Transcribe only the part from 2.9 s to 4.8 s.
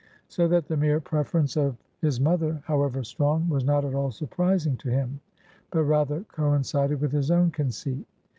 strong, was not at all surprising